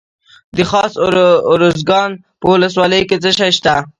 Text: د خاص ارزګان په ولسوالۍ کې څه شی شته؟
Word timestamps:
د 0.55 0.57
خاص 0.69 0.93
ارزګان 1.53 2.11
په 2.39 2.45
ولسوالۍ 2.53 3.01
کې 3.09 3.17
څه 3.23 3.31
شی 3.37 3.51
شته؟ 3.57 3.75